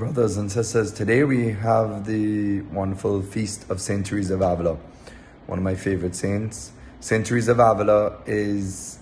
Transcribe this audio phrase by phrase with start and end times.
[0.00, 4.78] Brothers and sisters, today we have the wonderful feast of Saint Teresa of Avila,
[5.46, 6.72] one of my favorite saints.
[7.00, 8.98] Saint Teresa of Avila is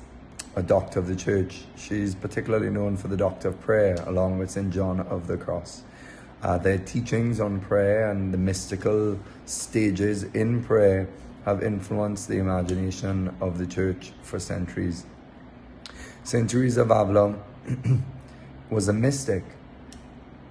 [0.56, 1.60] a doctor of the church.
[1.76, 5.84] She's particularly known for the doctor of prayer, along with Saint John of the Cross.
[6.42, 11.08] Uh, their teachings on prayer and the mystical stages in prayer
[11.44, 15.06] have influenced the imagination of the church for centuries.
[16.24, 17.38] Saint Teresa of Avila
[18.70, 19.44] was a mystic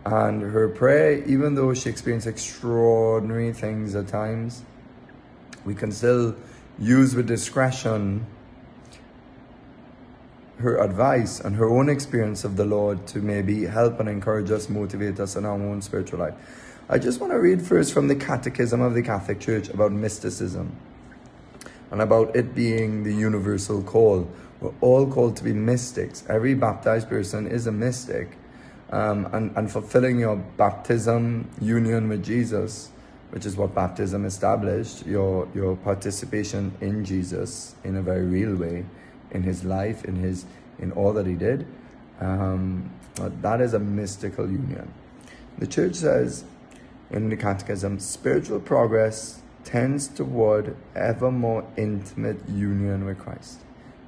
[0.07, 4.63] and her prayer, even though she experienced extraordinary things at times,
[5.65, 6.35] we can still
[6.79, 8.25] use with discretion
[10.59, 14.70] her advice and her own experience of the Lord to maybe help and encourage us,
[14.70, 16.34] motivate us in our own spiritual life.
[16.89, 20.76] I just want to read first from the Catechism of the Catholic Church about mysticism
[21.91, 24.27] and about it being the universal call.
[24.59, 26.23] We're all called to be mystics.
[26.27, 28.37] Every baptized person is a mystic
[28.91, 32.90] um, and, and fulfilling your baptism union with Jesus,
[33.32, 38.85] which is what baptism established, your, your participation in Jesus in a very real way,
[39.32, 40.46] in his life, in, his,
[40.79, 41.68] in all that he did,
[42.20, 44.94] um, that is a mystical union.
[45.57, 46.46] The church says
[47.10, 53.60] in the Catechism, spiritual progress tends toward ever more intimate union with Christ.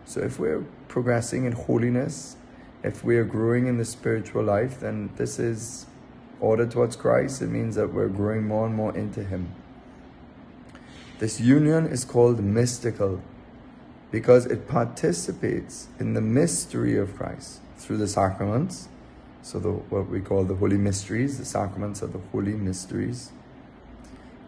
[0.05, 2.37] So if we're progressing in holiness,
[2.83, 5.85] if we are growing in the spiritual life, then this is
[6.39, 7.41] order towards Christ.
[7.41, 9.53] It means that we're growing more and more into Him.
[11.19, 13.21] This union is called mystical
[14.11, 18.87] because it participates in the mystery of Christ through the sacraments.
[19.41, 23.31] So, the, what we call the holy mysteries, the sacraments of the holy mysteries,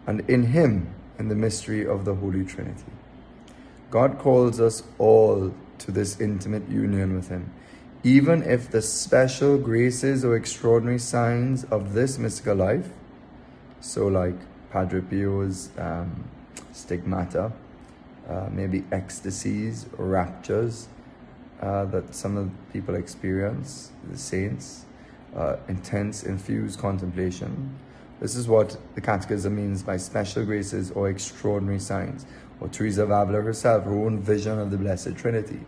[0.06, 2.84] and in Him, in the mystery of the Holy Trinity.
[3.90, 7.52] God calls us all to this intimate union with Him
[8.04, 12.88] even if the special graces or extraordinary signs of this mystical life,
[13.80, 14.34] so like
[14.70, 16.24] Padre Pio's um,
[16.72, 17.52] stigmata,
[18.28, 20.88] uh, maybe ecstasies, raptures
[21.60, 24.84] uh, that some of the people experience, the saints,
[25.36, 27.74] uh, intense, infused contemplation.
[28.20, 32.26] This is what the Catechism means by special graces or extraordinary signs.
[32.60, 35.60] Or Teresa of Avila herself, her own vision of the Blessed Trinity.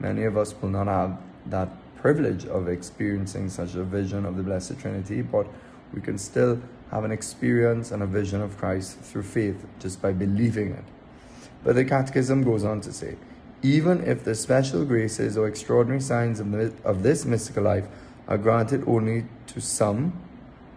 [0.00, 1.18] Many of us will not have
[1.50, 5.46] that privilege of experiencing such a vision of the Blessed Trinity, but
[5.92, 6.60] we can still
[6.90, 10.84] have an experience and a vision of Christ through faith just by believing it.
[11.64, 13.16] But the Catechism goes on to say,
[13.62, 17.86] even if the special graces or extraordinary signs of, the, of this mystical life
[18.28, 20.12] are granted only to some,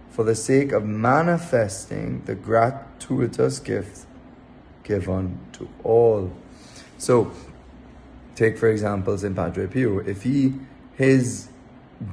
[0.09, 4.05] for the sake of manifesting the gratuitous gift
[4.83, 6.31] given to all.
[6.97, 7.31] So,
[8.41, 9.35] take for example St.
[9.35, 9.99] Padre Pio.
[9.99, 10.53] If he
[10.95, 11.49] his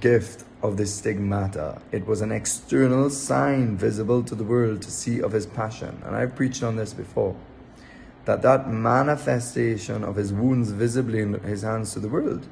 [0.01, 1.81] gift of the stigmata.
[1.93, 6.03] It was an external sign visible to the world to see of his passion.
[6.05, 7.37] And I've preached on this before.
[8.27, 12.47] That that manifestation of his wounds visibly in his hands to the world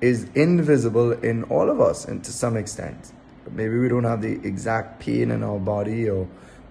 [0.00, 3.12] is invisible in all of us and to some extent.
[3.50, 6.28] Maybe we don't have the exact pain in our body or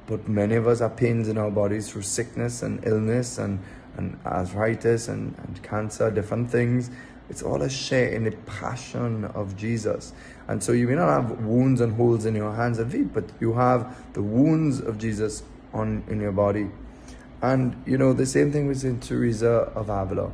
[0.07, 3.59] but many of us have pains in our bodies through sickness and illness and,
[3.99, 6.89] and arthritis and, and cancer, different things
[7.29, 10.13] it's all a share in the passion of Jesus.
[10.47, 13.25] And so you may not have wounds and holes in your hands and feet, but
[13.39, 16.71] you have the wounds of Jesus on in your body.
[17.41, 20.31] And you know, the same thing was in Teresa of Avila.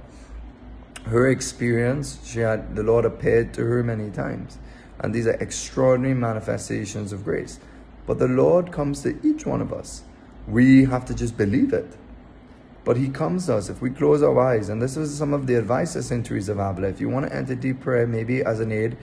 [1.07, 4.57] Her experience, she had the Lord appeared to her many times.
[4.99, 7.59] And these are extraordinary manifestations of grace.
[8.07, 10.03] But the Lord comes to each one of us.
[10.47, 11.97] We have to just believe it.
[12.85, 14.69] But he comes to us if we close our eyes.
[14.69, 16.87] And this is some of the advice of Saint Teresa of Avila.
[16.87, 18.95] If you want to enter deep prayer, maybe as an aid,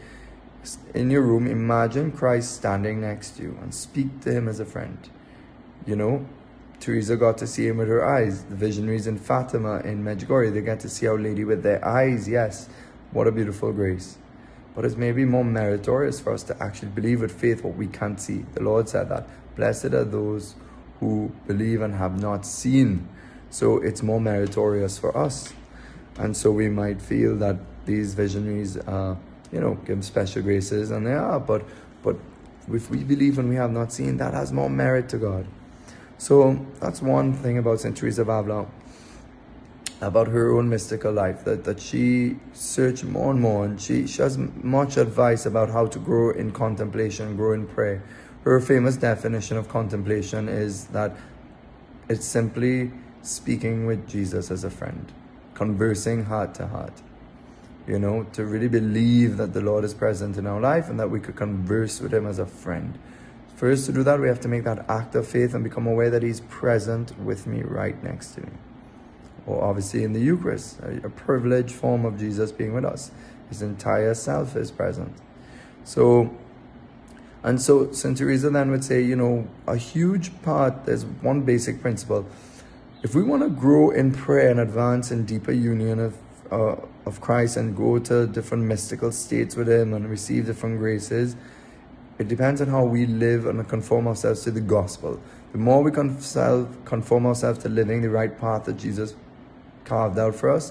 [0.95, 4.65] in your room, imagine Christ standing next to you and speak to him as a
[4.65, 5.11] friend.
[5.85, 6.27] You know,
[6.79, 8.45] Teresa got to see him with her eyes.
[8.45, 12.29] The visionaries in Fatima, in Medjugorje, they get to see Our Lady with their eyes.
[12.29, 12.69] Yes,
[13.11, 14.19] what a beautiful grace.
[14.77, 18.21] But it's maybe more meritorious for us to actually believe with faith what we can't
[18.21, 18.45] see.
[18.55, 19.27] The Lord said that.
[19.57, 20.55] Blessed are those
[21.01, 23.09] who believe and have not seen.
[23.53, 25.53] So it's more meritorious for us.
[26.17, 29.15] And so we might feel that these visionaries, uh,
[29.53, 31.63] you know, give special graces, and they are, but,
[32.03, 32.17] but
[32.73, 35.47] if we believe and we have not seen, that has more merit to God.
[36.17, 37.95] So that's one thing about St.
[37.95, 38.67] Teresa of Avila,
[40.01, 44.23] about her own mystical life, that, that she searched more and more, and she, she
[44.23, 48.03] has much advice about how to grow in contemplation, grow in prayer.
[48.45, 51.15] Her famous definition of contemplation is that
[52.09, 55.11] it's simply speaking with Jesus as a friend,
[55.55, 57.03] conversing heart to heart.
[57.87, 61.11] You know, to really believe that the Lord is present in our life and that
[61.11, 62.97] we could converse with Him as a friend.
[63.57, 66.11] First, to do that, we have to make that act of faith and become aware
[66.11, 68.53] that He's present with me right next to me.
[69.47, 73.11] Or obviously in the Eucharist, a, a privileged form of Jesus being with us.
[73.49, 75.13] His entire self is present.
[75.85, 76.35] So,
[77.43, 78.17] and so St.
[78.17, 82.27] Teresa then would say, you know, a huge part, there's one basic principle.
[83.03, 86.17] If we want to grow in prayer and advance in deeper union of,
[86.53, 91.35] uh, of Christ and go to different mystical states with Him and receive different graces,
[92.21, 95.21] it depends on how we live and conform ourselves to the gospel.
[95.51, 99.17] The more we conform ourselves to living the right path that Jesus
[99.85, 100.71] carved out for us,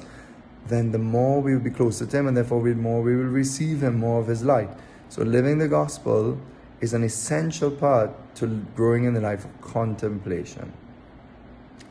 [0.67, 3.25] then the more we will be closer to Him, and therefore the more we will
[3.25, 4.69] receive Him, more of His light.
[5.09, 6.39] So, living the gospel
[6.79, 10.71] is an essential part to growing in the life of contemplation.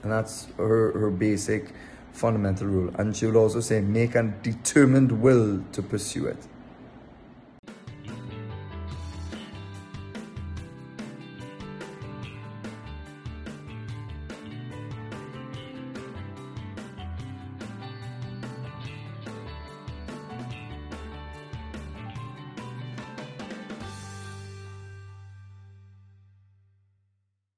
[0.02, 1.72] And that's her, her basic
[2.12, 2.92] fundamental rule.
[2.98, 6.38] And she will also say, make a determined will to pursue it.